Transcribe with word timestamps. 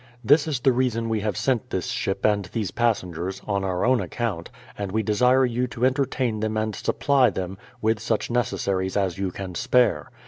This 0.31 0.47
is 0.47 0.61
the 0.61 0.71
reason 0.71 1.09
we 1.09 1.19
have 1.19 1.37
sent 1.37 1.69
this 1.69 1.85
ship 1.85 2.25
and 2.25 2.45
these 2.45 2.71
passengers, 2.71 3.39
on 3.45 3.63
our 3.63 3.85
own 3.85 4.01
account; 4.01 4.49
and 4.75 4.91
we 4.91 5.03
desire 5.03 5.45
you 5.45 5.67
to 5.67 5.85
entertain 5.85 6.39
them 6.39 6.57
and 6.57 6.73
supply 6.73 7.29
them, 7.29 7.59
with 7.83 7.99
such 7.99 8.31
necessaries 8.31 8.97
as 8.97 9.19
you 9.19 9.29
can 9.29 9.53
spare. 9.53 10.09